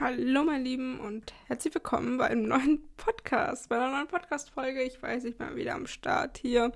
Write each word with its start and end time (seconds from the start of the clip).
Hallo, 0.00 0.44
meine 0.44 0.62
Lieben, 0.62 1.00
und 1.00 1.32
herzlich 1.48 1.74
willkommen 1.74 2.18
bei 2.18 2.28
einem 2.28 2.46
neuen 2.46 2.88
Podcast, 2.96 3.68
bei 3.68 3.74
einer 3.74 3.90
neuen 3.90 4.06
Podcast-Folge. 4.06 4.84
Ich 4.84 5.02
weiß, 5.02 5.24
ich 5.24 5.36
bin 5.36 5.56
wieder 5.56 5.74
am 5.74 5.88
Start 5.88 6.38
hier. 6.38 6.70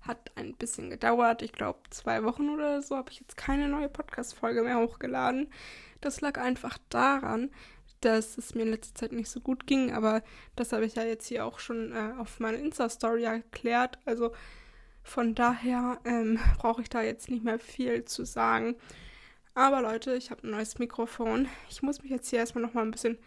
Hat 0.00 0.32
ein 0.34 0.54
bisschen 0.54 0.90
gedauert. 0.90 1.42
Ich 1.42 1.52
glaube, 1.52 1.78
zwei 1.90 2.24
Wochen 2.24 2.50
oder 2.50 2.82
so 2.82 2.96
habe 2.96 3.12
ich 3.12 3.20
jetzt 3.20 3.36
keine 3.36 3.68
neue 3.68 3.88
Podcast-Folge 3.88 4.62
mehr 4.62 4.80
hochgeladen. 4.80 5.52
Das 6.00 6.20
lag 6.20 6.36
einfach 6.36 6.76
daran, 6.88 7.52
dass 8.00 8.38
es 8.38 8.56
mir 8.56 8.62
in 8.62 8.72
letzter 8.72 8.96
Zeit 8.96 9.12
nicht 9.12 9.30
so 9.30 9.38
gut 9.38 9.68
ging, 9.68 9.92
aber 9.92 10.24
das 10.56 10.72
habe 10.72 10.84
ich 10.84 10.96
ja 10.96 11.04
jetzt 11.04 11.28
hier 11.28 11.46
auch 11.46 11.60
schon 11.60 11.92
äh, 11.92 12.14
auf 12.18 12.40
meiner 12.40 12.58
Insta-Story 12.58 13.22
erklärt. 13.22 14.00
Also 14.04 14.32
von 15.04 15.36
daher 15.36 16.00
ähm, 16.04 16.40
brauche 16.58 16.82
ich 16.82 16.88
da 16.88 17.02
jetzt 17.02 17.30
nicht 17.30 17.44
mehr 17.44 17.60
viel 17.60 18.04
zu 18.04 18.24
sagen. 18.24 18.74
Aber 19.54 19.82
Leute, 19.82 20.16
ich 20.16 20.30
habe 20.30 20.46
ein 20.46 20.50
neues 20.50 20.78
Mikrofon. 20.78 21.48
Ich 21.70 21.82
muss 21.82 22.02
mich 22.02 22.10
jetzt 22.10 22.28
hier 22.28 22.40
erstmal 22.40 22.62
nochmal 22.62 22.84
ein 22.84 22.90
bisschen 22.90 23.18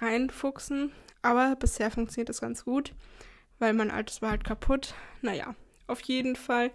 reinfuchsen. 0.00 0.92
Aber 1.22 1.56
bisher 1.56 1.90
funktioniert 1.90 2.28
das 2.28 2.42
ganz 2.42 2.64
gut, 2.64 2.92
weil 3.58 3.72
mein 3.72 3.90
altes 3.90 4.20
war 4.20 4.30
halt 4.30 4.44
kaputt. 4.44 4.94
Naja, 5.22 5.54
auf 5.86 6.00
jeden 6.02 6.36
Fall 6.36 6.70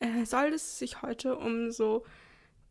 äh, 0.00 0.24
soll 0.24 0.48
es 0.48 0.78
sich 0.78 1.00
heute 1.02 1.36
um 1.36 1.70
so 1.70 2.04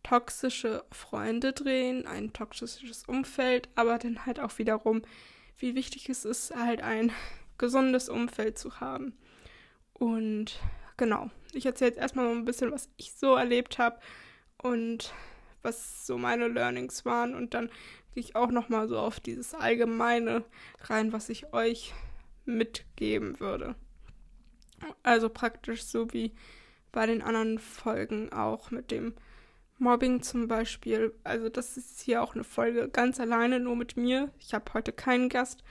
toxische 0.03 0.83
Freunde 0.91 1.53
drehen, 1.53 2.05
ein 2.05 2.33
toxisches 2.33 3.05
Umfeld, 3.05 3.69
aber 3.75 3.97
dann 3.97 4.25
halt 4.25 4.41
auch 4.41 4.57
wiederum, 4.57 5.01
wie 5.57 5.75
wichtig 5.75 6.09
es 6.09 6.25
ist, 6.25 6.53
halt 6.53 6.81
ein 6.81 7.13
gesundes 7.57 8.09
Umfeld 8.09 8.57
zu 8.57 8.81
haben. 8.81 9.17
Und 9.93 10.59
genau, 10.97 11.29
ich 11.53 11.65
erzähle 11.65 11.91
jetzt 11.91 11.99
erstmal 11.99 12.29
ein 12.29 12.43
bisschen, 12.43 12.71
was 12.71 12.89
ich 12.97 13.13
so 13.13 13.35
erlebt 13.35 13.79
habe 13.79 13.99
und 14.61 15.13
was 15.63 16.05
so 16.05 16.17
meine 16.17 16.47
Learnings 16.47 17.05
waren 17.05 17.33
und 17.33 17.53
dann 17.53 17.67
gehe 18.13 18.23
ich 18.23 18.35
auch 18.35 18.51
noch 18.51 18.69
mal 18.69 18.87
so 18.87 18.99
auf 18.99 19.19
dieses 19.19 19.53
allgemeine 19.53 20.43
rein, 20.81 21.13
was 21.13 21.29
ich 21.29 21.53
euch 21.53 21.93
mitgeben 22.45 23.39
würde. 23.39 23.75
Also 25.01 25.29
praktisch 25.29 25.83
so 25.83 26.11
wie 26.13 26.33
bei 26.91 27.05
den 27.05 27.21
anderen 27.21 27.57
Folgen 27.59 28.31
auch 28.31 28.71
mit 28.71 28.91
dem 28.91 29.13
Mobbing 29.79 30.21
zum 30.21 30.47
Beispiel. 30.47 31.13
Also 31.23 31.49
das 31.49 31.77
ist 31.77 32.01
hier 32.01 32.21
auch 32.21 32.35
eine 32.35 32.43
Folge 32.43 32.89
ganz 32.89 33.19
alleine 33.19 33.59
nur 33.59 33.75
mit 33.75 33.97
mir. 33.97 34.31
Ich 34.39 34.53
habe 34.53 34.73
heute 34.73 34.91
keinen 34.91 35.29
Gast, 35.29 35.63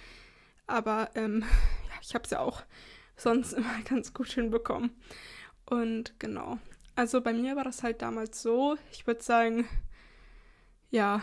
aber 0.67 1.11
ähm, 1.15 1.41
ja, 1.89 1.95
ich 2.01 2.15
habe 2.15 2.25
es 2.25 2.31
ja 2.31 2.41
auch 2.41 2.63
sonst 3.17 3.53
immer 3.55 3.83
ganz 3.89 4.13
gut 4.13 4.29
hinbekommen. 4.29 4.91
Und 5.67 6.19
genau. 6.19 6.59
Also 6.95 7.21
bei 7.21 7.33
mir 7.33 7.57
war 7.57 7.65
das 7.65 7.83
halt 7.83 8.03
damals 8.03 8.43
so, 8.43 8.77
ich 8.91 9.07
würde 9.07 9.23
sagen, 9.23 9.67
ja, 10.91 11.23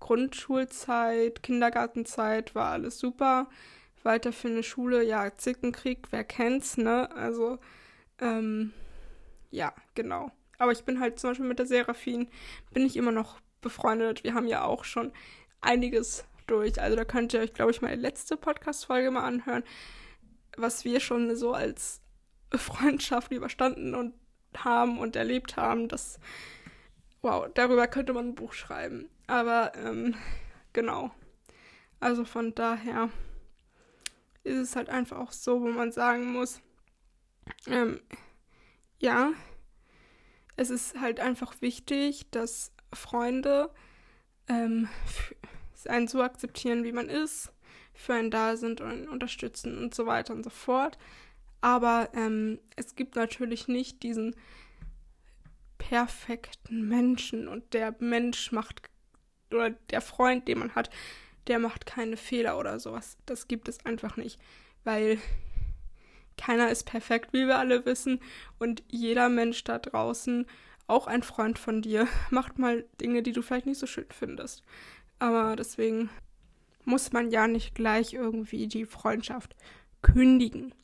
Grundschulzeit, 0.00 1.42
Kindergartenzeit 1.42 2.54
war 2.54 2.72
alles 2.72 2.98
super. 2.98 3.48
Weiter 4.02 4.32
für 4.32 4.48
eine 4.48 4.62
Schule, 4.62 5.04
ja, 5.04 5.36
Zickenkrieg, 5.36 6.08
wer 6.10 6.24
kennt's, 6.24 6.76
ne? 6.76 7.10
Also, 7.14 7.58
ähm, 8.20 8.72
ja, 9.50 9.74
genau. 9.94 10.30
Aber 10.58 10.72
ich 10.72 10.84
bin 10.84 11.00
halt 11.00 11.18
zum 11.18 11.30
Beispiel 11.30 11.46
mit 11.46 11.58
der 11.58 11.66
Seraphin, 11.66 12.28
bin 12.72 12.86
ich 12.86 12.96
immer 12.96 13.12
noch 13.12 13.40
befreundet. 13.60 14.24
Wir 14.24 14.34
haben 14.34 14.46
ja 14.48 14.64
auch 14.64 14.84
schon 14.84 15.12
einiges 15.60 16.24
durch. 16.46 16.80
Also 16.80 16.96
da 16.96 17.04
könnt 17.04 17.34
ihr 17.34 17.40
euch, 17.40 17.54
glaube 17.54 17.70
ich, 17.70 17.82
meine 17.82 18.00
letzte 18.00 18.36
Podcast-Folge 18.36 19.10
mal 19.10 19.24
anhören, 19.24 19.62
was 20.56 20.84
wir 20.84 21.00
schon 21.00 21.36
so 21.36 21.52
als 21.52 22.00
Freundschaft 22.54 23.32
überstanden 23.32 23.94
und 23.94 24.14
haben 24.64 24.98
und 24.98 25.16
erlebt 25.16 25.56
haben. 25.56 25.88
Das, 25.88 26.18
wow, 27.22 27.48
darüber 27.54 27.86
könnte 27.86 28.12
man 28.12 28.28
ein 28.28 28.34
Buch 28.34 28.52
schreiben. 28.52 29.08
Aber 29.26 29.72
ähm, 29.76 30.14
genau. 30.72 31.10
Also 32.00 32.24
von 32.24 32.54
daher 32.54 33.10
ist 34.44 34.56
es 34.56 34.76
halt 34.76 34.88
einfach 34.88 35.18
auch 35.18 35.32
so, 35.32 35.60
wo 35.60 35.68
man 35.68 35.92
sagen 35.92 36.32
muss, 36.32 36.60
ähm, 37.66 38.00
ja, 38.98 39.32
es 40.56 40.70
ist 40.70 41.00
halt 41.00 41.20
einfach 41.20 41.60
wichtig, 41.60 42.30
dass 42.30 42.72
Freunde 42.92 43.70
ähm, 44.48 44.88
einen 45.86 46.08
so 46.08 46.22
akzeptieren, 46.22 46.84
wie 46.84 46.92
man 46.92 47.08
ist, 47.08 47.52
für 47.94 48.14
einen 48.14 48.30
da 48.30 48.56
sind 48.56 48.80
und 48.80 49.08
unterstützen 49.08 49.78
und 49.78 49.94
so 49.94 50.06
weiter 50.06 50.34
und 50.34 50.42
so 50.42 50.50
fort. 50.50 50.98
Aber 51.60 52.10
ähm, 52.14 52.58
es 52.76 52.94
gibt 52.94 53.16
natürlich 53.16 53.68
nicht 53.68 54.02
diesen 54.02 54.36
perfekten 55.78 56.88
Menschen 56.88 57.48
und 57.48 57.72
der 57.74 57.94
Mensch 57.98 58.52
macht 58.52 58.82
oder 59.50 59.70
der 59.70 60.00
Freund, 60.00 60.46
den 60.46 60.58
man 60.58 60.74
hat, 60.74 60.90
der 61.46 61.58
macht 61.58 61.86
keine 61.86 62.16
Fehler 62.16 62.58
oder 62.58 62.78
sowas. 62.78 63.16
Das 63.26 63.48
gibt 63.48 63.68
es 63.68 63.84
einfach 63.86 64.16
nicht, 64.16 64.38
weil 64.84 65.18
keiner 66.36 66.70
ist 66.70 66.84
perfekt, 66.84 67.32
wie 67.32 67.46
wir 67.46 67.58
alle 67.58 67.84
wissen 67.84 68.20
und 68.58 68.82
jeder 68.88 69.28
Mensch 69.28 69.64
da 69.64 69.78
draußen, 69.78 70.46
auch 70.86 71.06
ein 71.06 71.22
Freund 71.22 71.58
von 71.58 71.82
dir, 71.82 72.06
macht 72.30 72.58
mal 72.58 72.84
Dinge, 73.00 73.22
die 73.22 73.32
du 73.32 73.42
vielleicht 73.42 73.66
nicht 73.66 73.78
so 73.78 73.86
schön 73.86 74.06
findest. 74.10 74.62
Aber 75.18 75.56
deswegen 75.56 76.10
muss 76.84 77.12
man 77.12 77.30
ja 77.30 77.46
nicht 77.48 77.74
gleich 77.74 78.14
irgendwie 78.14 78.68
die 78.68 78.86
Freundschaft 78.86 79.54
kündigen. 80.00 80.74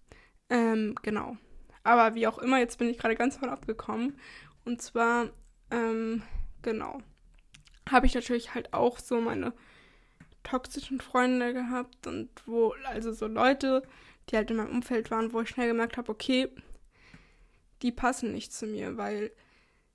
Ähm, 0.54 0.94
genau. 1.03 1.37
Aber 1.82 2.15
wie 2.15 2.28
auch 2.28 2.38
immer, 2.38 2.60
jetzt 2.60 2.78
bin 2.78 2.88
ich 2.88 2.97
gerade 2.97 3.16
ganz 3.16 3.37
von 3.37 3.50
abgekommen. 3.50 4.16
Und 4.65 4.81
zwar, 4.81 5.28
ähm, 5.70 6.22
genau, 6.62 7.00
habe 7.91 8.06
ich 8.06 8.15
natürlich 8.15 8.54
halt 8.54 8.72
auch 8.72 8.98
so 9.00 9.20
meine 9.20 9.53
toxischen 10.44 11.00
Freunde 11.00 11.53
gehabt 11.53 12.06
und 12.06 12.31
wo, 12.47 12.75
also 12.84 13.12
so 13.12 13.26
Leute, 13.26 13.82
die 14.28 14.37
halt 14.37 14.50
in 14.50 14.56
meinem 14.56 14.70
Umfeld 14.70 15.10
waren, 15.10 15.32
wo 15.32 15.41
ich 15.41 15.48
schnell 15.48 15.69
gemerkt 15.69 15.97
habe, 15.97 16.10
okay, 16.10 16.48
die 17.82 17.92
passen 17.92 18.32
nicht 18.32 18.53
zu 18.53 18.66
mir, 18.66 18.97
weil 18.97 19.32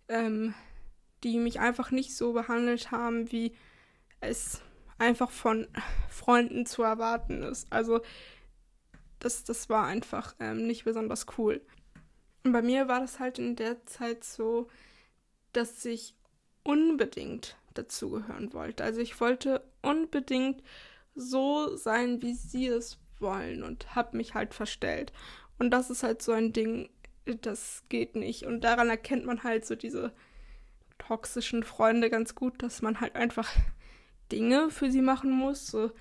ähm, 0.09 0.53
die 1.23 1.37
mich 1.37 1.59
einfach 1.59 1.89
nicht 1.91 2.15
so 2.15 2.33
behandelt 2.33 2.91
haben, 2.91 3.31
wie 3.31 3.55
es 4.19 4.61
einfach 4.97 5.31
von 5.31 5.67
Freunden 6.09 6.65
zu 6.65 6.83
erwarten 6.83 7.43
ist. 7.43 7.71
Also 7.71 8.01
das, 9.19 9.43
das 9.43 9.69
war 9.69 9.85
einfach 9.85 10.35
ähm, 10.39 10.65
nicht 10.65 10.85
besonders 10.85 11.25
cool. 11.37 11.61
Und 12.43 12.53
bei 12.53 12.61
mir 12.61 12.87
war 12.87 13.01
das 13.01 13.19
halt 13.19 13.37
in 13.39 13.55
der 13.55 13.85
Zeit 13.85 14.23
so, 14.23 14.67
dass 15.53 15.83
ich 15.85 16.15
unbedingt 16.63 17.57
dazugehören 17.73 18.53
wollte. 18.53 18.83
Also 18.83 19.01
ich 19.01 19.19
wollte 19.19 19.63
unbedingt 19.81 20.63
so 21.15 21.75
sein, 21.75 22.21
wie 22.21 22.33
sie 22.33 22.67
es 22.67 22.97
wollen 23.19 23.63
und 23.63 23.95
habe 23.95 24.17
mich 24.17 24.33
halt 24.33 24.53
verstellt. 24.53 25.11
Und 25.57 25.71
das 25.71 25.89
ist 25.89 26.03
halt 26.03 26.21
so 26.21 26.31
ein 26.31 26.53
Ding, 26.53 26.89
das 27.41 27.83
geht 27.89 28.15
nicht. 28.15 28.43
Und 28.43 28.61
daran 28.61 28.89
erkennt 28.89 29.25
man 29.25 29.43
halt 29.43 29.65
so 29.65 29.75
diese 29.75 30.13
toxischen 30.97 31.63
Freunde 31.63 32.09
ganz 32.09 32.35
gut, 32.35 32.61
dass 32.63 32.81
man 32.81 33.01
halt 33.01 33.15
einfach 33.15 33.49
Dinge 34.31 34.69
für 34.69 34.91
sie 34.91 35.01
machen 35.01 35.31
muss, 35.31 35.67
so 35.67 35.91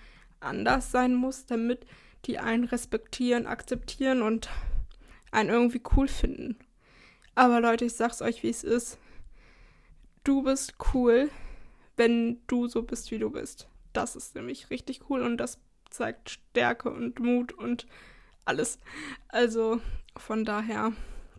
anders 0.41 0.91
sein 0.93 1.15
muss, 1.15 1.47
damit 1.47 1.87
die 2.28 2.39
einen 2.39 2.65
respektieren, 2.65 3.47
akzeptieren 3.47 4.22
und 4.22 4.49
einen 5.33 5.50
irgendwie 5.50 5.83
cool 5.97 6.06
finden. 6.06 6.59
Aber 7.34 7.61
Leute, 7.61 7.87
ich 7.87 7.94
sag's 7.94 8.22
euch, 8.22 8.43
wie 8.43 8.50
es 8.50 8.62
ist. 8.62 8.99
Du 10.25 10.43
bist 10.43 10.75
cool, 10.93 11.31
wenn 11.97 12.41
du 12.47 12.69
so 12.69 12.83
bist, 12.83 13.11
wie 13.11 13.19
du 13.19 13.31
bist. 13.31 13.69
Das 13.93 14.15
ist 14.15 14.34
nämlich 14.34 14.71
richtig 14.71 15.09
cool 15.09 15.22
und 15.22 15.38
das 15.38 15.59
zeigt 15.91 16.31
Stärke 16.31 16.91
und 16.91 17.19
Mut 17.19 17.53
und 17.53 17.87
alles. 18.44 18.78
Also 19.28 19.81
von 20.17 20.44
daher, 20.44 20.93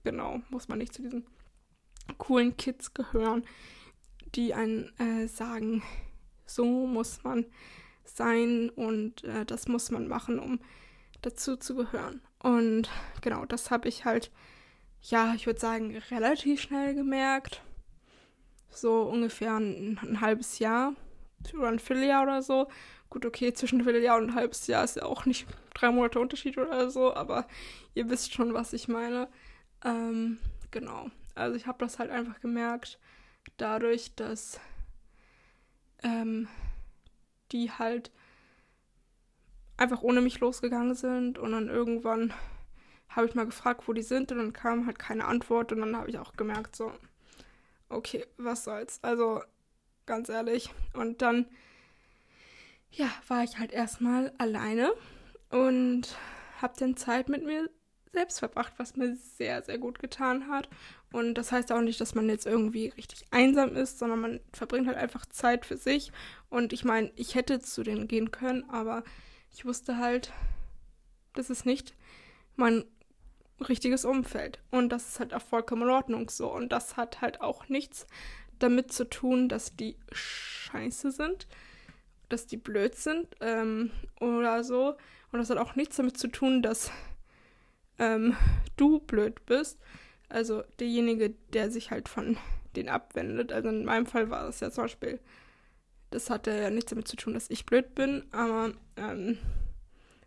genau, 0.03 0.41
muss 0.49 0.67
man 0.67 0.79
nicht 0.79 0.93
zu 0.93 1.03
diesen 1.03 1.27
coolen 2.17 2.57
Kids 2.57 2.95
gehören, 2.95 3.45
die 4.33 4.55
einen 4.55 4.91
äh, 4.97 5.27
sagen, 5.27 5.83
so 6.45 6.87
muss 6.87 7.23
man 7.23 7.45
sein 8.03 8.69
und 8.71 9.23
äh, 9.23 9.45
das 9.45 9.67
muss 9.67 9.91
man 9.91 10.07
machen, 10.07 10.39
um 10.39 10.59
dazu 11.21 11.57
zu 11.57 11.75
gehören. 11.75 12.21
Und 12.41 12.89
genau, 13.21 13.45
das 13.45 13.71
habe 13.71 13.87
ich 13.87 14.05
halt, 14.05 14.31
ja, 15.01 15.33
ich 15.35 15.45
würde 15.45 15.59
sagen, 15.59 15.97
relativ 16.11 16.61
schnell 16.61 16.95
gemerkt. 16.95 17.61
So 18.69 19.03
ungefähr 19.03 19.55
ein, 19.55 19.99
ein, 20.01 20.21
halbes 20.21 20.59
Jahr 20.59 20.93
oder 21.53 21.69
ein 21.69 21.79
Vierteljahr 21.79 22.23
oder 22.23 22.41
so. 22.41 22.67
Gut, 23.09 23.25
okay, 23.25 23.53
zwischen 23.53 23.83
Vierteljahr 23.83 24.17
und 24.17 24.29
ein 24.29 24.35
halbes 24.35 24.67
Jahr 24.67 24.83
ist 24.83 24.97
ja 24.97 25.03
auch 25.03 25.25
nicht 25.25 25.47
drei 25.73 25.91
Monate 25.91 26.19
Unterschied 26.19 26.57
oder 26.57 26.91
so, 26.91 27.13
aber 27.13 27.47
ihr 27.95 28.09
wisst 28.09 28.33
schon, 28.33 28.53
was 28.53 28.73
ich 28.73 28.87
meine. 28.87 29.27
Ähm, 29.83 30.37
genau. 30.71 31.09
Also 31.35 31.55
ich 31.55 31.67
habe 31.67 31.79
das 31.79 31.99
halt 31.99 32.11
einfach 32.11 32.39
gemerkt, 32.41 32.99
dadurch, 33.57 34.13
dass 34.15 34.59
ähm, 36.03 36.47
die 37.51 37.71
halt 37.71 38.11
einfach 39.79 40.01
ohne 40.01 40.21
mich 40.21 40.39
losgegangen 40.39 40.93
sind 40.93 41.37
und 41.37 41.51
dann 41.53 41.69
irgendwann 41.69 42.33
habe 43.09 43.27
ich 43.27 43.35
mal 43.35 43.45
gefragt, 43.45 43.87
wo 43.87 43.93
die 43.93 44.03
sind 44.03 44.31
und 44.31 44.37
dann 44.37 44.53
kam 44.53 44.85
halt 44.85 44.99
keine 44.99 45.25
Antwort 45.25 45.71
und 45.71 45.79
dann 45.79 45.95
habe 45.95 46.09
ich 46.09 46.19
auch 46.19 46.33
gemerkt, 46.33 46.75
so, 46.75 46.91
okay, 47.87 48.25
was 48.37 48.65
soll's. 48.65 48.99
Also 49.01 49.41
ganz 50.05 50.29
ehrlich. 50.29 50.69
Und 50.93 51.21
dann, 51.21 51.45
ja, 52.91 53.09
war 53.27 53.43
ich 53.43 53.57
halt 53.57 53.71
erstmal 53.71 54.33
alleine 54.37 54.91
und 55.49 56.15
habe 56.61 56.73
dann 56.77 56.97
Zeit 56.97 57.29
mit 57.29 57.43
mir 57.45 57.69
selbst 58.11 58.39
verbracht, 58.39 58.73
was 58.77 58.95
mir 58.95 59.15
sehr, 59.15 59.63
sehr 59.63 59.77
gut 59.77 59.99
getan 59.99 60.49
hat. 60.49 60.67
Und 61.11 61.35
das 61.35 61.51
heißt 61.51 61.71
auch 61.71 61.81
nicht, 61.81 62.01
dass 62.01 62.15
man 62.15 62.27
jetzt 62.27 62.45
irgendwie 62.45 62.89
richtig 62.89 63.25
einsam 63.31 63.75
ist, 63.75 63.97
sondern 63.97 64.19
man 64.19 64.39
verbringt 64.51 64.87
halt 64.87 64.97
einfach 64.97 65.25
Zeit 65.27 65.65
für 65.65 65.77
sich. 65.77 66.11
Und 66.49 66.73
ich 66.73 66.83
meine, 66.83 67.11
ich 67.15 67.35
hätte 67.35 67.59
zu 67.59 67.83
denen 67.83 68.07
gehen 68.07 68.31
können, 68.31 68.69
aber 68.69 69.03
ich 69.51 69.65
wusste 69.65 69.97
halt, 69.97 70.31
das 71.33 71.49
ist 71.49 71.65
nicht 71.65 71.95
mein 72.55 72.85
richtiges 73.67 74.05
Umfeld. 74.05 74.59
Und 74.71 74.89
das 74.89 75.09
ist 75.09 75.19
halt 75.19 75.33
auch 75.33 75.41
vollkommen 75.41 75.83
in 75.83 75.89
Ordnung 75.89 76.29
so. 76.29 76.51
Und 76.53 76.71
das 76.71 76.97
hat 76.97 77.21
halt 77.21 77.41
auch 77.41 77.69
nichts 77.69 78.07
damit 78.59 78.91
zu 78.91 79.09
tun, 79.09 79.49
dass 79.49 79.75
die 79.75 79.95
scheiße 80.11 81.11
sind, 81.11 81.47
dass 82.27 82.45
die 82.45 82.57
blöd 82.57 82.95
sind 82.95 83.27
ähm, 83.41 83.91
oder 84.19 84.63
so. 84.63 84.95
Und 85.31 85.39
das 85.39 85.49
hat 85.49 85.57
auch 85.57 85.75
nichts 85.75 85.97
damit 85.97 86.17
zu 86.17 86.27
tun, 86.27 86.61
dass 86.61 86.91
ähm, 87.97 88.35
du 88.77 88.99
blöd 88.99 89.45
bist. 89.45 89.79
Also 90.27 90.63
derjenige, 90.79 91.31
der 91.53 91.71
sich 91.71 91.91
halt 91.91 92.07
von 92.07 92.37
denen 92.75 92.89
abwendet. 92.89 93.51
Also 93.51 93.69
in 93.69 93.85
meinem 93.85 94.05
Fall 94.05 94.29
war 94.29 94.45
das 94.45 94.59
ja 94.59 94.71
zum 94.71 94.85
Beispiel, 94.85 95.19
das 96.11 96.29
hatte 96.29 96.51
ja 96.51 96.69
nichts 96.69 96.89
damit 96.89 97.07
zu 97.07 97.15
tun, 97.15 97.33
dass 97.33 97.49
ich 97.49 97.65
blöd 97.65 97.95
bin, 97.95 98.23
aber 98.31 98.73
ähm, 98.97 99.37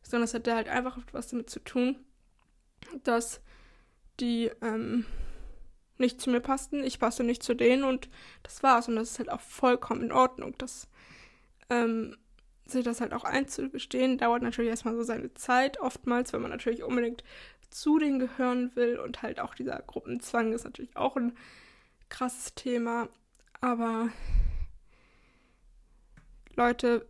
sondern 0.02 0.24
es 0.24 0.34
hatte 0.34 0.54
halt 0.54 0.68
einfach 0.68 0.98
was 1.12 1.28
damit 1.28 1.50
zu 1.50 1.60
tun, 1.60 1.96
dass 3.04 3.40
die 4.20 4.50
ähm, 4.60 5.06
nicht 5.98 6.20
zu 6.20 6.30
mir 6.30 6.40
passten, 6.40 6.84
ich 6.84 6.98
passe 6.98 7.24
nicht 7.24 7.42
zu 7.42 7.54
denen 7.54 7.84
und 7.84 8.08
das 8.42 8.62
war's. 8.62 8.88
Und 8.88 8.96
das 8.96 9.12
ist 9.12 9.18
halt 9.18 9.30
auch 9.30 9.40
vollkommen 9.40 10.02
in 10.02 10.12
Ordnung. 10.12 10.54
Das, 10.58 10.88
ähm, 11.70 12.16
sich 12.66 12.84
das 12.84 13.00
halt 13.00 13.12
auch 13.12 13.24
einzugestehen, 13.24 14.18
dauert 14.18 14.42
natürlich 14.42 14.70
erstmal 14.70 14.94
so 14.94 15.02
seine 15.02 15.32
Zeit, 15.34 15.80
oftmals, 15.80 16.32
wenn 16.32 16.42
man 16.42 16.50
natürlich 16.50 16.82
unbedingt 16.82 17.24
zu 17.70 17.98
denen 17.98 18.18
gehören 18.18 18.70
will 18.76 18.98
und 18.98 19.22
halt 19.22 19.40
auch 19.40 19.54
dieser 19.54 19.80
Gruppenzwang 19.80 20.52
ist 20.52 20.64
natürlich 20.64 20.96
auch 20.96 21.16
ein 21.16 21.36
krasses 22.10 22.54
Thema. 22.54 23.08
Aber 23.60 24.10
Leute, 26.54 27.06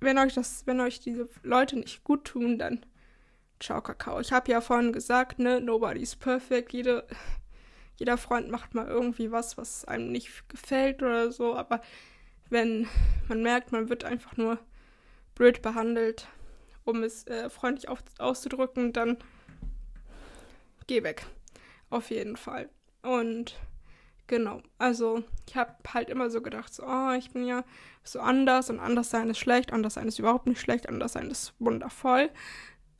wenn 0.00 0.18
euch 0.18 0.34
das, 0.34 0.66
wenn 0.66 0.80
euch 0.80 1.00
diese 1.00 1.28
Leute 1.42 1.76
nicht 1.76 2.04
gut 2.04 2.24
tun, 2.24 2.58
dann 2.58 2.84
ciao 3.60 3.80
Kakao. 3.80 4.20
Ich 4.20 4.32
habe 4.32 4.50
ja 4.50 4.60
vorhin 4.60 4.92
gesagt, 4.92 5.38
ne, 5.38 5.60
nobody's 5.60 6.16
perfect. 6.16 6.72
Jede, 6.72 7.06
jeder 7.96 8.18
Freund 8.18 8.50
macht 8.50 8.74
mal 8.74 8.86
irgendwie 8.86 9.32
was, 9.32 9.56
was 9.56 9.84
einem 9.84 10.12
nicht 10.12 10.48
gefällt 10.48 11.02
oder 11.02 11.32
so. 11.32 11.54
Aber 11.56 11.80
wenn 12.50 12.86
man 13.28 13.42
merkt, 13.42 13.72
man 13.72 13.88
wird 13.88 14.04
einfach 14.04 14.36
nur 14.36 14.58
blöd 15.34 15.62
behandelt, 15.62 16.28
um 16.84 17.02
es 17.02 17.26
äh, 17.26 17.50
freundlich 17.50 17.88
auf, 17.88 18.02
auszudrücken, 18.18 18.92
dann 18.92 19.18
geh 20.86 21.02
weg. 21.02 21.26
Auf 21.90 22.10
jeden 22.10 22.36
Fall. 22.36 22.68
Und 23.02 23.58
genau, 24.26 24.62
also 24.78 25.22
ich 25.48 25.56
habe 25.56 25.74
halt 25.92 26.10
immer 26.10 26.30
so 26.30 26.40
gedacht, 26.40 26.72
so, 26.74 26.84
oh, 26.86 27.12
ich 27.12 27.30
bin 27.30 27.46
ja 27.46 27.64
so 28.04 28.20
anders 28.20 28.70
und 28.70 28.80
anders 28.80 29.10
sein 29.10 29.30
ist 29.30 29.38
schlecht, 29.38 29.72
anders 29.72 29.94
sein 29.94 30.08
ist 30.08 30.18
überhaupt 30.18 30.46
nicht 30.46 30.60
schlecht, 30.60 30.88
anders 30.88 31.14
sein 31.14 31.30
ist 31.30 31.54
wundervoll. 31.58 32.30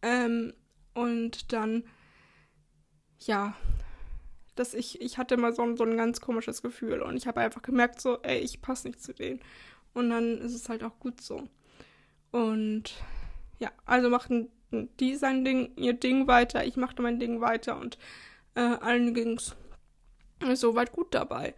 Ähm, 0.03 0.55
und 0.95 1.53
dann, 1.53 1.85
ja, 3.19 3.55
dass 4.55 4.75
ich, 4.75 5.01
ich 5.01 5.19
hatte 5.19 5.35
immer 5.35 5.53
so, 5.53 5.77
so 5.77 5.85
ein 5.85 5.97
ganz 5.97 6.21
komisches 6.21 6.63
Gefühl 6.63 7.03
und 7.03 7.17
ich 7.17 7.27
habe 7.27 7.41
einfach 7.41 7.63
gemerkt, 7.63 8.01
so, 8.01 8.19
ey, 8.23 8.39
ich 8.39 8.63
passe 8.63 8.89
nicht 8.89 9.03
zu 9.03 9.13
denen. 9.13 9.41
Und 9.93 10.11
dann 10.11 10.39
ist 10.39 10.55
es 10.55 10.69
halt 10.69 10.83
auch 10.83 10.99
gut 10.99 11.21
so. 11.21 11.49
Und 12.31 12.95
ja, 13.59 13.71
also 13.85 14.11
machten 14.11 14.51
die 15.01 15.15
sein 15.17 15.45
Ding, 15.45 15.73
ihr 15.77 15.95
Ding 15.95 16.27
weiter, 16.27 16.65
ich 16.65 16.77
machte 16.77 17.03
mein 17.03 17.19
Ding 17.19 17.41
weiter 17.41 17.79
und 17.79 17.99
äh, 18.55 18.61
allen 18.61 19.15
ging 19.15 19.37
es 19.37 19.57
soweit 20.55 20.93
gut 20.93 21.15
dabei. 21.15 21.55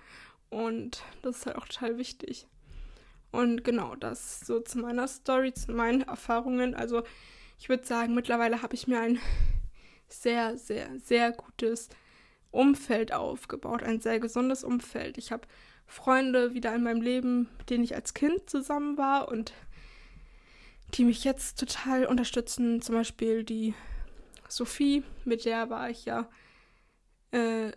Und 0.51 1.03
das 1.23 1.39
ist 1.39 1.47
halt 1.47 1.57
auch 1.57 1.67
total 1.67 1.99
wichtig. 1.99 2.47
Und 3.31 3.65
genau, 3.65 3.95
das 3.95 4.41
so 4.41 4.61
zu 4.61 4.79
meiner 4.79 5.07
Story, 5.07 5.53
zu 5.53 5.73
meinen 5.73 6.03
Erfahrungen. 6.03 6.75
Also 6.75 7.03
ich 7.59 7.69
würde 7.69 7.85
sagen, 7.85 8.15
mittlerweile 8.15 8.63
habe 8.63 8.75
ich 8.75 8.87
mir 8.87 9.01
ein 9.01 9.19
sehr, 10.09 10.57
sehr, 10.57 10.89
sehr 10.99 11.33
gutes 11.33 11.89
Umfeld 12.51 13.13
aufgebaut, 13.13 13.83
ein 13.83 14.01
sehr 14.01 14.21
gesundes 14.21 14.65
Umfeld. 14.65 15.19
Ich 15.19 15.33
habe 15.33 15.47
Freunde 15.87 16.55
wieder 16.55 16.75
in 16.75 16.83
meinem 16.83 17.03
Leben, 17.03 17.49
mit 17.59 17.71
denen 17.71 17.85
ich 17.85 17.95
als 17.95 18.15
Kind 18.15 18.49
zusammen 18.49 18.97
war 18.97 19.29
und 19.29 19.53
die 20.95 21.05
mich 21.05 21.25
jetzt 21.25 21.59
total 21.59 22.07
unterstützen. 22.07 22.81
Zum 22.81 22.95
Beispiel 22.95 23.45
die 23.45 23.75
Sophie, 24.49 25.03
mit 25.25 25.45
der 25.45 25.69
war 25.69 25.91
ich 25.91 26.07
ja, 26.07 26.29
äh, 27.33 27.73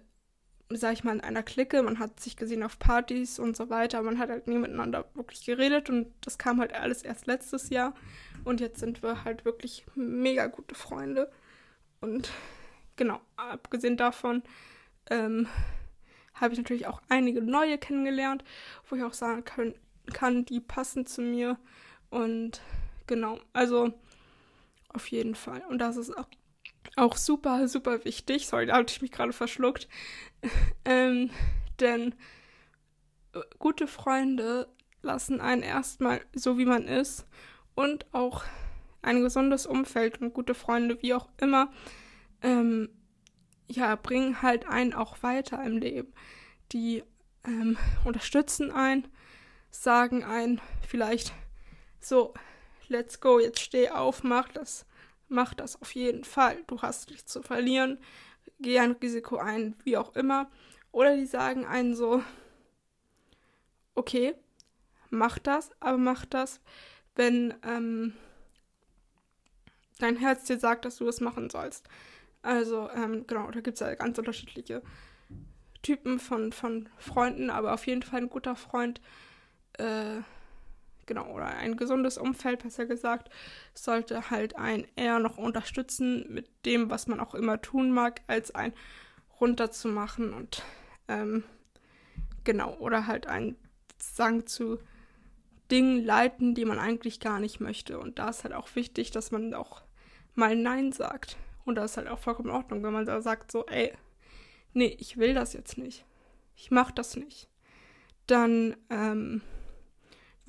sag 0.75 0.93
ich 0.93 1.03
mal, 1.03 1.13
in 1.13 1.21
einer 1.21 1.43
Clique. 1.43 1.81
Man 1.81 1.99
hat 1.99 2.19
sich 2.19 2.37
gesehen 2.37 2.63
auf 2.63 2.79
Partys 2.79 3.39
und 3.39 3.55
so 3.55 3.69
weiter. 3.69 4.01
Man 4.01 4.19
hat 4.19 4.29
halt 4.29 4.47
nie 4.47 4.57
miteinander 4.57 5.05
wirklich 5.13 5.45
geredet 5.45 5.89
und 5.89 6.13
das 6.21 6.37
kam 6.37 6.59
halt 6.59 6.73
alles 6.73 7.03
erst 7.03 7.27
letztes 7.27 7.69
Jahr. 7.69 7.93
Und 8.43 8.59
jetzt 8.59 8.79
sind 8.79 9.03
wir 9.03 9.23
halt 9.23 9.45
wirklich 9.45 9.85
mega 9.95 10.47
gute 10.47 10.75
Freunde. 10.75 11.31
Und 11.99 12.31
genau, 12.95 13.19
abgesehen 13.35 13.97
davon 13.97 14.43
ähm, 15.09 15.47
habe 16.33 16.53
ich 16.53 16.59
natürlich 16.59 16.87
auch 16.87 17.01
einige 17.09 17.41
neue 17.41 17.77
kennengelernt, 17.77 18.43
wo 18.89 18.95
ich 18.95 19.03
auch 19.03 19.13
sagen 19.13 19.43
können, 19.45 19.75
kann, 20.13 20.45
die 20.45 20.59
passen 20.59 21.05
zu 21.05 21.21
mir. 21.21 21.57
Und 22.09 22.61
Genau, 23.11 23.39
also 23.51 23.91
auf 24.87 25.07
jeden 25.07 25.35
Fall. 25.35 25.61
Und 25.69 25.79
das 25.79 25.97
ist 25.97 26.17
auch, 26.17 26.29
auch 26.95 27.15
super, 27.15 27.67
super 27.67 28.03
wichtig. 28.05 28.47
Sorry, 28.47 28.65
da 28.65 28.75
habe 28.75 28.85
ich 28.89 29.01
mich 29.01 29.11
gerade 29.11 29.33
verschluckt. 29.33 29.87
ähm, 30.85 31.29
denn 31.79 32.15
äh, 33.33 33.39
gute 33.59 33.87
Freunde 33.87 34.67
lassen 35.01 35.41
einen 35.41 35.63
erstmal 35.63 36.21
so, 36.33 36.57
wie 36.57 36.65
man 36.65 36.87
ist 36.87 37.25
und 37.75 38.05
auch 38.13 38.43
ein 39.01 39.21
gesundes 39.21 39.65
Umfeld 39.65 40.21
und 40.21 40.33
gute 40.33 40.53
Freunde, 40.53 41.01
wie 41.01 41.13
auch 41.13 41.27
immer, 41.37 41.71
ähm, 42.41 42.89
ja, 43.67 43.95
bringen 43.95 44.41
halt 44.41 44.67
einen 44.67 44.93
auch 44.93 45.23
weiter 45.23 45.63
im 45.63 45.77
Leben. 45.77 46.13
Die 46.71 47.03
ähm, 47.45 47.77
unterstützen 48.05 48.71
einen, 48.71 49.07
sagen 49.71 50.23
einen 50.23 50.61
vielleicht 50.87 51.33
so, 51.99 52.33
let's 52.89 53.19
go, 53.19 53.39
jetzt 53.39 53.59
steh 53.59 53.89
auf, 53.89 54.23
mach 54.23 54.49
das, 54.49 54.85
mach 55.31 55.53
das 55.53 55.81
auf 55.81 55.95
jeden 55.95 56.23
Fall. 56.23 56.57
Du 56.67 56.81
hast 56.81 57.09
nichts 57.09 57.31
zu 57.31 57.41
verlieren, 57.41 57.97
geh 58.59 58.79
ein 58.79 58.91
Risiko 58.91 59.37
ein, 59.37 59.75
wie 59.83 59.97
auch 59.97 60.15
immer. 60.15 60.51
Oder 60.91 61.15
die 61.15 61.25
sagen 61.25 61.65
einen 61.65 61.95
so, 61.95 62.23
okay, 63.95 64.35
mach 65.09 65.39
das, 65.39 65.71
aber 65.79 65.97
mach 65.97 66.25
das, 66.25 66.59
wenn 67.15 67.53
ähm, 67.63 68.13
dein 69.99 70.17
Herz 70.17 70.43
dir 70.45 70.59
sagt, 70.59 70.85
dass 70.85 70.97
du 70.97 71.07
es 71.07 71.21
machen 71.21 71.49
sollst. 71.49 71.87
Also, 72.41 72.89
ähm, 72.91 73.25
genau, 73.27 73.49
da 73.51 73.61
gibt 73.61 73.75
es 73.75 73.79
ja 73.79 73.93
ganz 73.95 74.17
unterschiedliche 74.17 74.81
Typen 75.81 76.19
von, 76.19 76.51
von 76.51 76.89
Freunden, 76.97 77.49
aber 77.49 77.73
auf 77.73 77.87
jeden 77.87 78.03
Fall 78.03 78.21
ein 78.21 78.29
guter 78.29 78.55
Freund 78.55 79.01
äh, 79.77 80.21
genau, 81.05 81.31
oder 81.31 81.47
ein 81.47 81.77
gesundes 81.77 82.17
Umfeld, 82.17 82.63
besser 82.63 82.85
gesagt, 82.85 83.29
sollte 83.73 84.29
halt 84.29 84.57
ein 84.57 84.85
eher 84.95 85.19
noch 85.19 85.37
unterstützen 85.37 86.25
mit 86.29 86.49
dem, 86.65 86.89
was 86.89 87.07
man 87.07 87.19
auch 87.19 87.35
immer 87.35 87.61
tun 87.61 87.91
mag, 87.91 88.21
als 88.27 88.53
ein 88.53 88.73
runterzumachen 89.39 90.33
und 90.33 90.63
ähm, 91.07 91.43
genau, 92.43 92.75
oder 92.75 93.07
halt 93.07 93.27
ein 93.27 93.55
Sang 93.97 94.45
zu 94.47 94.79
Dingen 95.69 96.03
leiten, 96.03 96.53
die 96.53 96.65
man 96.65 96.79
eigentlich 96.79 97.19
gar 97.19 97.39
nicht 97.39 97.59
möchte. 97.59 97.97
Und 97.99 98.19
da 98.19 98.29
ist 98.29 98.43
halt 98.43 98.53
auch 98.53 98.75
wichtig, 98.75 99.11
dass 99.11 99.31
man 99.31 99.53
auch 99.53 99.81
mal 100.35 100.55
Nein 100.55 100.91
sagt. 100.91 101.37
Und 101.65 101.75
das 101.75 101.91
ist 101.91 101.97
halt 101.97 102.07
auch 102.07 102.19
vollkommen 102.19 102.49
in 102.49 102.55
Ordnung, 102.55 102.83
wenn 102.83 102.93
man 102.93 103.05
da 103.05 103.21
sagt 103.21 103.51
so, 103.51 103.65
ey, 103.67 103.93
nee, 104.73 104.95
ich 104.99 105.17
will 105.17 105.33
das 105.33 105.53
jetzt 105.53 105.77
nicht. 105.77 106.05
Ich 106.55 106.71
mach 106.71 106.91
das 106.91 107.15
nicht. 107.15 107.47
Dann, 108.27 108.75
ähm, 108.89 109.41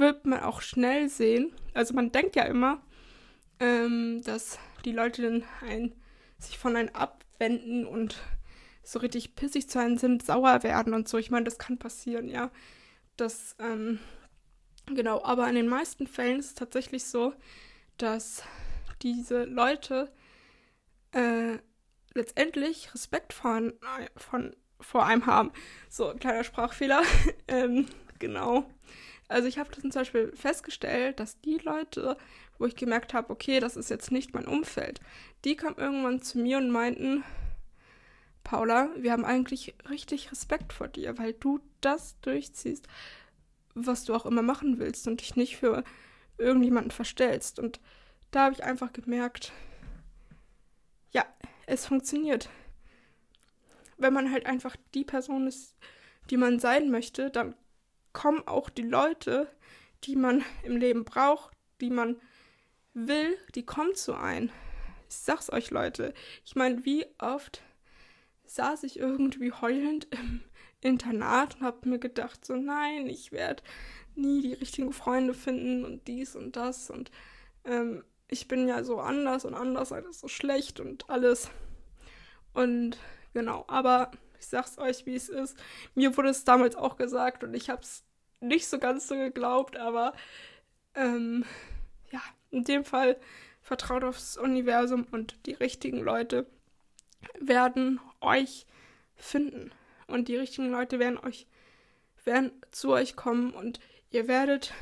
wird 0.02 0.26
man 0.26 0.40
auch 0.40 0.60
schnell 0.60 1.08
sehen. 1.08 1.52
Also 1.72 1.94
man 1.94 2.12
denkt 2.12 2.36
ja 2.36 2.44
immer, 2.44 2.82
ähm, 3.60 4.20
dass 4.24 4.58
die 4.84 4.92
Leute 4.92 5.22
dann 5.22 5.44
ein, 5.66 5.94
sich 6.38 6.58
von 6.58 6.76
einem 6.76 6.90
abwenden 6.90 7.86
und 7.86 8.16
so 8.82 8.98
richtig 8.98 9.34
pissig 9.36 9.68
zu 9.70 9.78
einem 9.78 9.96
sind, 9.96 10.26
sauer 10.26 10.62
werden 10.62 10.92
und 10.92 11.08
so. 11.08 11.18
Ich 11.18 11.30
meine, 11.30 11.44
das 11.44 11.58
kann 11.58 11.78
passieren, 11.78 12.28
ja. 12.28 12.50
Das, 13.16 13.56
ähm, 13.60 14.00
genau, 14.86 15.22
aber 15.24 15.48
in 15.48 15.54
den 15.54 15.68
meisten 15.68 16.06
Fällen 16.06 16.40
ist 16.40 16.46
es 16.46 16.54
tatsächlich 16.54 17.04
so, 17.04 17.32
dass 17.96 18.42
diese 19.02 19.44
Leute 19.44 20.12
äh, 21.12 21.58
letztendlich 22.14 22.92
Respekt 22.94 23.32
von, 23.32 23.72
von, 24.16 24.56
vor 24.80 25.06
einem 25.06 25.26
haben. 25.26 25.52
So, 25.88 26.12
kleiner 26.14 26.44
Sprachfehler. 26.44 27.02
ähm, 27.48 27.86
genau. 28.18 28.64
Also 29.32 29.48
ich 29.48 29.58
habe 29.58 29.70
das 29.70 29.80
zum 29.80 29.90
Beispiel 29.90 30.30
festgestellt, 30.36 31.18
dass 31.18 31.40
die 31.40 31.56
Leute, 31.56 32.18
wo 32.58 32.66
ich 32.66 32.76
gemerkt 32.76 33.14
habe, 33.14 33.30
okay, 33.30 33.60
das 33.60 33.76
ist 33.76 33.88
jetzt 33.88 34.12
nicht 34.12 34.34
mein 34.34 34.46
Umfeld, 34.46 35.00
die 35.44 35.56
kamen 35.56 35.78
irgendwann 35.78 36.20
zu 36.20 36.38
mir 36.38 36.58
und 36.58 36.70
meinten, 36.70 37.24
Paula, 38.44 38.90
wir 38.96 39.12
haben 39.12 39.24
eigentlich 39.24 39.74
richtig 39.88 40.30
Respekt 40.30 40.74
vor 40.74 40.88
dir, 40.88 41.16
weil 41.16 41.32
du 41.32 41.60
das 41.80 42.20
durchziehst, 42.20 42.86
was 43.74 44.04
du 44.04 44.14
auch 44.14 44.26
immer 44.26 44.42
machen 44.42 44.78
willst 44.78 45.08
und 45.08 45.22
dich 45.22 45.34
nicht 45.34 45.56
für 45.56 45.82
irgendjemanden 46.36 46.90
verstellst. 46.90 47.58
Und 47.58 47.80
da 48.32 48.44
habe 48.44 48.54
ich 48.54 48.64
einfach 48.64 48.92
gemerkt, 48.92 49.52
ja, 51.12 51.24
es 51.66 51.86
funktioniert. 51.86 52.50
Wenn 53.96 54.12
man 54.12 54.30
halt 54.30 54.44
einfach 54.44 54.76
die 54.92 55.04
Person 55.04 55.46
ist, 55.46 55.74
die 56.28 56.36
man 56.36 56.58
sein 56.58 56.90
möchte, 56.90 57.30
dann 57.30 57.54
kommen 58.12 58.46
auch 58.46 58.70
die 58.70 58.82
Leute, 58.82 59.48
die 60.04 60.16
man 60.16 60.44
im 60.64 60.76
Leben 60.76 61.04
braucht, 61.04 61.56
die 61.80 61.90
man 61.90 62.20
will, 62.94 63.36
die 63.54 63.64
kommen 63.64 63.94
zu 63.94 64.14
ein. 64.14 64.50
Ich 65.08 65.16
sag's 65.16 65.50
euch, 65.50 65.70
Leute. 65.70 66.14
Ich 66.44 66.56
meine, 66.56 66.84
wie 66.84 67.06
oft 67.18 67.62
saß 68.44 68.82
ich 68.84 68.98
irgendwie 68.98 69.52
heulend 69.52 70.08
im 70.10 70.42
Internat 70.80 71.56
und 71.56 71.66
hab 71.66 71.86
mir 71.86 71.98
gedacht, 71.98 72.44
so 72.44 72.56
nein, 72.56 73.06
ich 73.06 73.32
werde 73.32 73.62
nie 74.14 74.42
die 74.42 74.52
richtigen 74.52 74.92
Freunde 74.92 75.32
finden 75.32 75.84
und 75.84 76.06
dies 76.06 76.36
und 76.36 76.56
das 76.56 76.90
und 76.90 77.10
ähm, 77.64 78.04
ich 78.28 78.48
bin 78.48 78.66
ja 78.66 78.82
so 78.82 78.98
anders 78.98 79.44
und 79.44 79.54
anders 79.54 79.92
alles 79.92 80.20
so 80.20 80.28
schlecht 80.28 80.80
und 80.80 81.08
alles. 81.10 81.50
Und 82.54 82.98
genau, 83.34 83.64
aber 83.68 84.10
ich 84.42 84.48
sag's 84.48 84.76
euch, 84.76 85.06
wie 85.06 85.14
es 85.14 85.28
ist. 85.28 85.56
Mir 85.94 86.16
wurde 86.16 86.30
es 86.30 86.44
damals 86.44 86.74
auch 86.74 86.96
gesagt 86.96 87.44
und 87.44 87.54
ich 87.54 87.70
hab's 87.70 88.04
nicht 88.40 88.66
so 88.66 88.78
ganz 88.78 89.06
so 89.06 89.14
geglaubt, 89.14 89.76
aber 89.76 90.14
ähm, 90.96 91.44
ja, 92.10 92.20
in 92.50 92.64
dem 92.64 92.84
Fall 92.84 93.16
vertraut 93.60 94.02
aufs 94.02 94.36
Universum 94.36 95.06
und 95.12 95.36
die 95.46 95.52
richtigen 95.52 96.00
Leute 96.00 96.46
werden 97.38 98.00
euch 98.20 98.66
finden. 99.14 99.70
Und 100.08 100.26
die 100.26 100.36
richtigen 100.36 100.70
Leute 100.70 100.98
werden 100.98 101.18
euch, 101.18 101.46
werden 102.24 102.50
zu 102.72 102.90
euch 102.90 103.14
kommen 103.14 103.52
und 103.52 103.78
ihr 104.10 104.26
werdet 104.26 104.74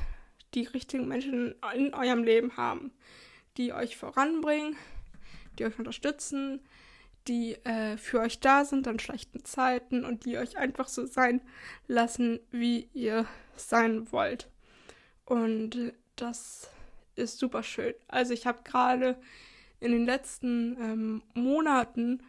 die 0.55 0.65
richtigen 0.65 1.07
Menschen 1.07 1.55
in 1.75 1.93
eurem 1.93 2.25
Leben 2.25 2.57
haben, 2.57 2.93
die 3.59 3.75
euch 3.75 3.99
voranbringen, 3.99 4.77
die 5.59 5.67
euch 5.67 5.79
unterstützen, 5.79 6.63
die 7.31 7.55
äh, 7.65 7.97
für 7.97 8.19
euch 8.19 8.41
da 8.41 8.65
sind 8.65 8.89
an 8.89 8.99
schlechten 8.99 9.45
Zeiten 9.45 10.05
und 10.05 10.25
die 10.25 10.37
euch 10.37 10.59
einfach 10.59 10.89
so 10.89 11.07
sein 11.07 11.41
lassen, 11.87 12.41
wie 12.51 12.91
ihr 12.93 13.25
sein 13.55 14.11
wollt. 14.11 14.51
Und 15.25 15.93
das 16.17 16.69
ist 17.15 17.39
super 17.39 17.63
schön. 17.63 17.95
Also 18.09 18.35
ich 18.35 18.49
habe 18.49 18.65
gerade 18.65 19.17
in 19.79 19.93
den 19.93 20.05
letzten 20.07 20.77
ähm, 20.81 21.23
Monaten 21.35 22.21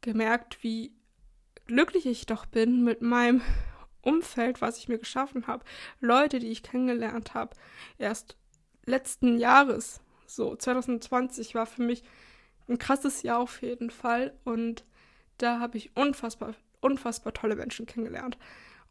gemerkt, 0.00 0.62
wie 0.62 0.94
glücklich 1.66 2.06
ich 2.06 2.24
doch 2.24 2.46
bin 2.46 2.84
mit 2.84 3.02
meinem 3.02 3.42
Umfeld, 4.00 4.60
was 4.60 4.78
ich 4.78 4.88
mir 4.88 4.98
geschaffen 4.98 5.48
habe. 5.48 5.64
Leute, 5.98 6.38
die 6.38 6.52
ich 6.52 6.62
kennengelernt 6.62 7.34
habe. 7.34 7.56
Erst 7.98 8.36
letzten 8.86 9.38
Jahres, 9.38 10.00
so 10.24 10.54
2020 10.54 11.56
war 11.56 11.66
für 11.66 11.82
mich 11.82 12.04
ein 12.68 12.78
krasses 12.78 13.22
Jahr 13.22 13.38
auf 13.38 13.62
jeden 13.62 13.90
Fall. 13.90 14.32
Und 14.44 14.84
da 15.38 15.60
habe 15.60 15.78
ich 15.78 15.96
unfassbar, 15.96 16.54
unfassbar 16.80 17.32
tolle 17.32 17.56
Menschen 17.56 17.86
kennengelernt. 17.86 18.38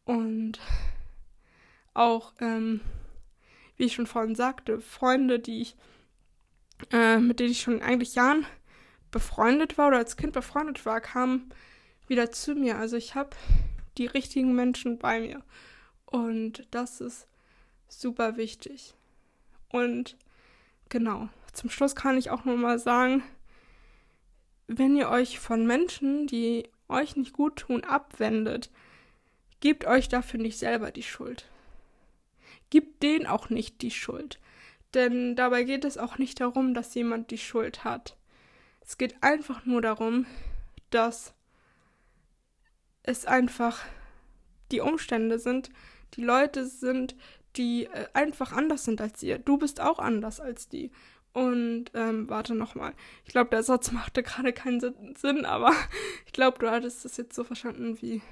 Und 0.06 0.60
auch, 1.94 2.34
ähm, 2.40 2.82
wie 3.76 3.86
ich 3.86 3.94
schon 3.94 4.08
vorhin 4.08 4.36
sagte, 4.36 4.80
Freunde, 4.80 5.40
die 5.40 5.62
ich, 5.62 5.76
äh, 6.92 7.18
mit 7.18 7.40
denen 7.40 7.52
ich 7.52 7.62
schon 7.62 7.82
eigentlich 7.82 8.16
Jahren 8.16 8.46
befreundet 9.12 9.78
war 9.78 9.88
oder 9.88 9.98
als 9.98 10.18
Kind 10.18 10.34
befreundet 10.34 10.86
war, 10.86 11.02
kamen 11.02 11.50
wieder 12.08 12.32
zu 12.32 12.56
mir. 12.56 12.78
Also 12.78 12.98
ich 12.98 13.16
habe 13.16 13.32
die 13.98 14.06
richtigen 14.06 14.54
Menschen 14.56 14.98
bei 15.00 15.20
mir. 15.20 15.44
Und 16.06 16.68
das 16.72 17.02
ist 17.02 17.28
super 17.88 18.38
wichtig. 18.38 18.94
Und 19.70 20.18
genau, 20.90 21.30
zum 21.54 21.70
Schluss 21.70 21.96
kann 21.96 22.18
ich 22.18 22.30
auch 22.30 22.46
nur 22.46 22.58
mal 22.58 22.80
sagen, 22.80 23.24
wenn 24.68 24.96
ihr 24.96 25.10
euch 25.10 25.40
von 25.40 25.66
Menschen, 25.66 26.28
die 26.28 26.70
euch 26.90 27.16
nicht 27.16 27.34
gut 27.34 27.58
tun, 27.58 27.84
abwendet, 27.84 28.70
gebt 29.60 29.86
euch 29.86 30.10
dafür 30.10 30.40
nicht 30.40 30.58
selber 30.58 30.92
die 30.92 31.04
Schuld. 31.04 31.50
Gebt 32.70 33.02
denen 33.02 33.26
auch 33.26 33.50
nicht 33.50 33.82
die 33.82 33.92
Schuld. 33.92 34.40
Denn 34.94 35.36
dabei 35.36 35.64
geht 35.64 35.86
es 35.86 35.98
auch 35.98 36.18
nicht 36.18 36.40
darum, 36.40 36.74
dass 36.74 36.94
jemand 36.96 37.32
die 37.32 37.38
Schuld 37.38 37.84
hat. 37.84 38.18
Es 38.82 38.98
geht 38.98 39.22
einfach 39.22 39.66
nur 39.66 39.82
darum, 39.82 40.26
dass 40.90 41.34
es 43.04 43.26
einfach 43.26 43.84
die 44.72 44.82
Umstände 44.82 45.40
sind, 45.40 45.70
die 46.14 46.24
Leute 46.24 46.66
sind, 46.66 47.16
die 47.56 47.86
äh, 47.86 48.08
einfach 48.14 48.52
anders 48.52 48.86
sind 48.86 49.02
als 49.02 49.22
ihr. 49.24 49.40
Du 49.40 49.58
bist 49.58 49.82
auch 49.82 50.00
anders 50.00 50.40
als 50.40 50.70
die. 50.70 50.92
Und 51.38 51.92
ähm, 51.94 52.28
warte 52.32 52.56
nochmal. 52.56 52.96
Ich 53.24 53.32
glaube, 53.32 53.52
der 53.52 53.62
Satz 53.62 53.92
machte 53.92 54.24
gerade 54.24 54.54
keinen 54.54 54.80
Sinn, 55.16 55.46
aber 55.46 55.72
ich 56.26 56.34
glaube, 56.34 56.58
du 56.58 56.72
hattest 56.72 57.06
es 57.06 57.16
jetzt 57.16 57.36
so 57.36 57.44
verstanden, 57.44 58.02
wie 58.02 58.24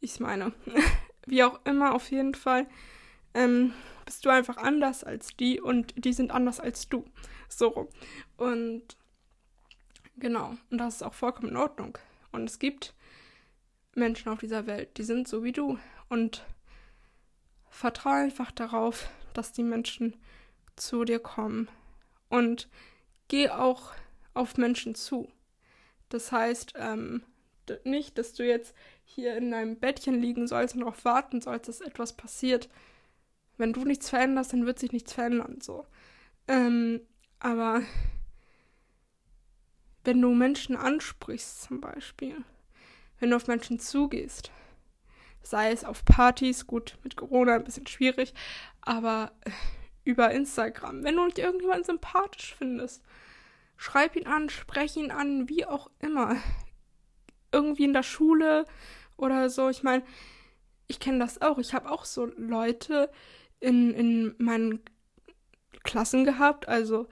ich 0.00 0.12
es 0.12 0.18
meine. 0.18 0.54
wie 1.26 1.44
auch 1.44 1.60
immer, 1.66 1.94
auf 1.94 2.10
jeden 2.10 2.34
Fall 2.34 2.66
ähm, 3.34 3.74
bist 4.06 4.24
du 4.24 4.30
einfach 4.30 4.56
anders 4.56 5.04
als 5.04 5.36
die 5.36 5.60
und 5.60 5.92
die 6.02 6.14
sind 6.14 6.30
anders 6.30 6.60
als 6.60 6.88
du. 6.88 7.04
So 7.50 7.68
rum. 7.68 7.88
Und 8.38 8.96
genau, 10.16 10.56
und 10.70 10.78
das 10.78 10.94
ist 10.94 11.02
auch 11.02 11.12
vollkommen 11.12 11.50
in 11.50 11.58
Ordnung. 11.58 11.98
Und 12.30 12.48
es 12.48 12.58
gibt 12.58 12.94
Menschen 13.94 14.32
auf 14.32 14.40
dieser 14.40 14.66
Welt, 14.66 14.96
die 14.96 15.04
sind 15.04 15.28
so 15.28 15.44
wie 15.44 15.52
du. 15.52 15.78
Und 16.08 16.42
vertraue 17.68 18.14
einfach 18.14 18.50
darauf, 18.50 19.10
dass 19.34 19.52
die 19.52 19.62
Menschen 19.62 20.16
zu 20.74 21.04
dir 21.04 21.18
kommen 21.18 21.68
und 22.32 22.70
geh 23.28 23.50
auch 23.50 23.92
auf 24.32 24.56
Menschen 24.56 24.94
zu. 24.94 25.30
Das 26.08 26.32
heißt, 26.32 26.72
ähm, 26.76 27.22
nicht, 27.84 28.16
dass 28.16 28.32
du 28.32 28.46
jetzt 28.46 28.74
hier 29.04 29.36
in 29.36 29.50
deinem 29.50 29.78
Bettchen 29.78 30.18
liegen 30.18 30.46
sollst 30.46 30.74
und 30.74 30.80
darauf 30.80 31.04
warten 31.04 31.42
sollst, 31.42 31.68
dass 31.68 31.82
etwas 31.82 32.14
passiert. 32.14 32.70
Wenn 33.58 33.74
du 33.74 33.84
nichts 33.84 34.08
veränderst, 34.08 34.54
dann 34.54 34.64
wird 34.64 34.78
sich 34.78 34.92
nichts 34.92 35.12
verändern. 35.12 35.60
So. 35.60 35.86
Ähm, 36.48 37.02
aber 37.38 37.82
wenn 40.04 40.20
du 40.20 40.30
Menschen 40.30 40.74
ansprichst, 40.74 41.64
zum 41.64 41.82
Beispiel, 41.82 42.42
wenn 43.20 43.28
du 43.28 43.36
auf 43.36 43.46
Menschen 43.46 43.78
zugehst, 43.78 44.50
sei 45.42 45.70
es 45.70 45.84
auf 45.84 46.02
Partys, 46.06 46.66
gut, 46.66 46.96
mit 47.04 47.14
Corona 47.14 47.56
ein 47.56 47.64
bisschen 47.64 47.86
schwierig, 47.86 48.32
aber 48.80 49.32
über 50.04 50.30
Instagram. 50.30 51.04
Wenn 51.04 51.16
du 51.16 51.24
nicht 51.24 51.38
irgendjemanden 51.38 51.84
sympathisch 51.84 52.54
findest, 52.56 53.02
schreib 53.76 54.16
ihn 54.16 54.26
an, 54.26 54.48
sprech 54.50 54.96
ihn 54.96 55.10
an, 55.10 55.48
wie 55.48 55.66
auch 55.66 55.90
immer. 56.00 56.36
Irgendwie 57.52 57.84
in 57.84 57.92
der 57.92 58.02
Schule 58.02 58.64
oder 59.16 59.50
so. 59.50 59.68
Ich 59.68 59.82
meine, 59.82 60.02
ich 60.86 61.00
kenne 61.00 61.18
das 61.18 61.40
auch. 61.42 61.58
Ich 61.58 61.74
habe 61.74 61.90
auch 61.90 62.04
so 62.04 62.26
Leute 62.36 63.10
in, 63.60 63.94
in 63.94 64.34
meinen 64.38 64.80
Klassen 65.84 66.24
gehabt, 66.24 66.68
also 66.68 67.08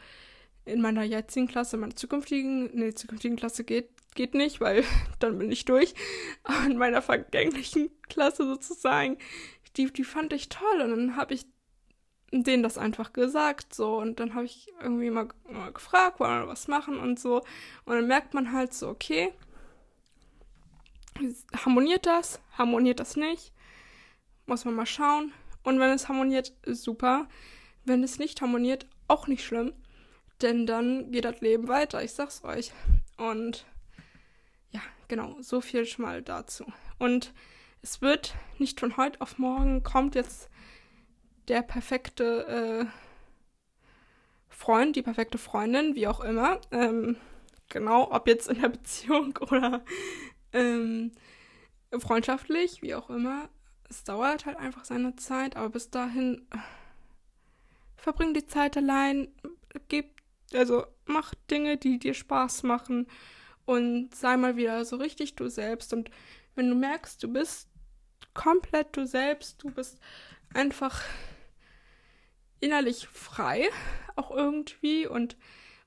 in 0.65 0.81
meiner 0.81 1.03
jetzigen 1.03 1.49
Klasse, 1.49 1.77
meiner 1.77 1.97
zukünftigen, 1.97 2.71
nee, 2.75 2.93
zukünftigen 2.93 3.37
Klasse 3.37 3.65
geht, 3.65 3.91
geht 4.15 4.35
nicht, 4.35 4.61
weil 4.61 4.85
dann 5.19 5.39
bin 5.39 5.51
ich 5.51 5.65
durch. 5.65 5.95
Aber 6.43 6.67
in 6.67 6.79
meiner 6.79 7.03
vergänglichen 7.03 7.91
Klasse 8.09 8.45
sozusagen, 8.45 9.19
die, 9.77 9.93
die 9.93 10.05
fand 10.05 10.33
ich 10.33 10.49
toll. 10.49 10.81
Und 10.83 10.91
dann 10.91 11.17
habe 11.17 11.35
ich 11.35 11.47
denen 12.33 12.63
das 12.63 12.79
einfach 12.79 13.13
gesagt, 13.13 13.75
so. 13.75 13.99
Und 13.99 14.21
dann 14.21 14.35
habe 14.35 14.45
ich 14.45 14.73
irgendwie 14.81 15.11
mal, 15.11 15.29
mal 15.49 15.73
gefragt, 15.73 16.21
wollen 16.21 16.43
wir 16.43 16.49
was 16.49 16.69
machen 16.69 16.99
und 16.99 17.19
so. 17.19 17.39
Und 17.85 17.95
dann 17.97 18.07
merkt 18.07 18.35
man 18.35 18.53
halt 18.53 18.73
so, 18.73 18.89
okay, 18.89 19.33
harmoniert 21.65 22.07
das, 22.07 22.41
harmoniert 22.57 23.01
das 23.01 23.17
nicht, 23.17 23.53
muss 24.47 24.65
man 24.65 24.75
mal 24.75 24.87
schauen. 24.87 25.33
Und 25.63 25.79
wenn 25.81 25.91
es 25.91 26.09
harmoniert, 26.09 26.53
super. 26.65 27.29
Wenn 27.85 28.03
es 28.03 28.19
nicht 28.19 28.41
harmoniert, 28.41 28.87
auch 29.09 29.27
nicht 29.27 29.45
schlimm. 29.45 29.73
Denn 30.41 30.67
dann 30.67 31.11
geht 31.11 31.25
das 31.25 31.41
Leben 31.41 31.69
weiter, 31.69 32.03
ich 32.03 32.13
sag's 32.13 32.45
euch. 32.45 32.73
Und 33.17 33.67
ja, 34.71 34.81
genau, 35.09 35.37
so 35.41 35.61
viel 35.61 35.85
schon 35.85 36.05
mal 36.05 36.23
dazu. 36.23 36.65
Und 36.99 37.35
es 37.83 38.01
wird 38.01 38.35
nicht 38.59 38.81
von 38.81 38.97
heute 38.97 39.21
auf 39.21 39.39
morgen 39.39 39.83
kommt 39.83 40.15
jetzt 40.15 40.49
der 41.51 41.63
perfekte 41.63 42.87
äh, 42.87 42.87
Freund, 44.49 44.95
die 44.95 45.03
perfekte 45.03 45.37
Freundin, 45.37 45.97
wie 45.97 46.07
auch 46.07 46.21
immer. 46.21 46.61
Ähm, 46.71 47.17
genau, 47.69 48.09
ob 48.13 48.29
jetzt 48.29 48.49
in 48.49 48.61
der 48.61 48.69
Beziehung 48.69 49.37
oder 49.41 49.83
ähm, 50.53 51.11
freundschaftlich, 51.99 52.83
wie 52.83 52.95
auch 52.95 53.11
immer. 53.11 53.49
es 53.89 54.05
dauert 54.05 54.47
halt 54.47 54.59
einfach 54.59 54.85
seine 54.85 55.17
Zeit, 55.17 55.57
aber 55.57 55.71
bis 55.71 55.91
dahin 55.91 56.47
äh, 56.53 56.59
verbring 57.97 58.33
die 58.33 58.47
Zeit 58.47 58.77
allein, 58.77 59.27
gib, 59.89 60.21
also 60.55 60.87
mach 61.07 61.35
Dinge, 61.51 61.79
die 61.79 61.99
dir 61.99 62.15
Spaß 62.15 62.63
machen 62.63 63.09
und 63.65 64.15
sei 64.15 64.37
mal 64.37 64.57
wieder 64.57 64.85
so 64.85 64.97
richtig 64.97 65.35
du 65.35 65.49
selbst. 65.49 65.93
Und 65.93 66.13
wenn 66.55 66.69
du 66.69 66.77
merkst, 66.77 67.21
du 67.25 67.33
bist 67.33 67.69
komplett 68.35 68.97
du 68.97 69.05
selbst, 69.05 69.65
du 69.65 69.73
bist 69.73 69.99
einfach 70.55 71.03
innerlich 72.61 73.09
frei, 73.09 73.69
auch 74.17 74.31
irgendwie, 74.31 75.07
und 75.07 75.37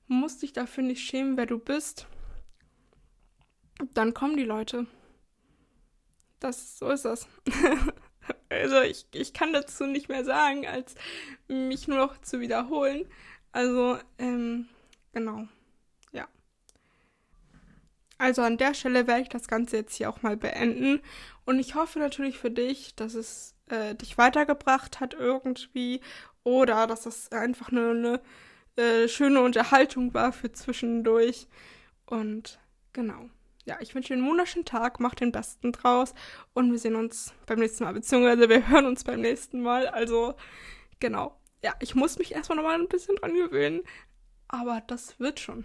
musst 0.06 0.42
dich 0.42 0.52
dafür 0.52 0.82
nicht 0.82 1.02
schämen, 1.02 1.36
wer 1.36 1.46
du 1.46 1.58
bist, 1.58 2.06
dann 3.92 4.14
kommen 4.14 4.36
die 4.36 4.44
Leute. 4.44 4.86
Das, 6.40 6.78
so 6.78 6.90
ist 6.90 7.04
das. 7.04 7.26
also 8.48 8.80
ich, 8.82 9.06
ich 9.12 9.32
kann 9.32 9.52
dazu 9.52 9.86
nicht 9.86 10.08
mehr 10.08 10.24
sagen, 10.24 10.66
als 10.66 10.94
mich 11.48 11.88
nur 11.88 11.98
noch 11.98 12.20
zu 12.20 12.40
wiederholen. 12.40 13.06
Also, 13.52 13.98
ähm, 14.18 14.68
genau. 15.12 15.48
Ja. 16.12 16.28
Also 18.18 18.42
an 18.42 18.58
der 18.58 18.74
Stelle 18.74 19.06
werde 19.06 19.22
ich 19.22 19.28
das 19.28 19.48
Ganze 19.48 19.76
jetzt 19.76 19.94
hier 19.94 20.10
auch 20.10 20.22
mal 20.22 20.36
beenden. 20.36 21.00
Und 21.44 21.58
ich 21.58 21.74
hoffe 21.74 21.98
natürlich 21.98 22.38
für 22.38 22.50
dich, 22.50 22.94
dass 22.94 23.14
es 23.14 23.54
äh, 23.68 23.94
dich 23.94 24.18
weitergebracht 24.18 25.00
hat 25.00 25.14
irgendwie 25.14 26.00
oder 26.44 26.86
dass 26.86 27.06
es 27.06 27.32
einfach 27.32 27.70
eine, 27.70 27.90
eine 27.90 28.20
äh, 28.76 29.08
schöne 29.08 29.40
Unterhaltung 29.40 30.14
war 30.14 30.32
für 30.32 30.52
zwischendurch. 30.52 31.48
Und 32.06 32.60
genau. 32.92 33.28
Ja, 33.66 33.78
ich 33.80 33.94
wünsche 33.94 34.12
einen 34.12 34.28
wunderschönen 34.28 34.66
Tag, 34.66 35.00
mach 35.00 35.14
den 35.14 35.32
besten 35.32 35.72
draus 35.72 36.12
und 36.52 36.70
wir 36.70 36.78
sehen 36.78 36.96
uns 36.96 37.32
beim 37.46 37.58
nächsten 37.58 37.84
Mal, 37.84 37.94
beziehungsweise 37.94 38.48
wir 38.50 38.68
hören 38.68 38.84
uns 38.84 39.04
beim 39.04 39.22
nächsten 39.22 39.62
Mal. 39.62 39.88
Also, 39.88 40.34
genau. 41.00 41.40
Ja, 41.62 41.74
ich 41.80 41.94
muss 41.94 42.18
mich 42.18 42.34
erstmal 42.34 42.56
nochmal 42.56 42.78
ein 42.78 42.88
bisschen 42.88 43.16
dran 43.16 43.34
gewöhnen, 43.34 43.82
aber 44.48 44.82
das 44.86 45.18
wird 45.18 45.40
schon. 45.40 45.64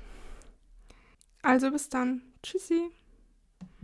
Also 1.41 1.71
bis 1.71 1.89
dann. 1.89 2.21
Tschüssi. 2.41 2.89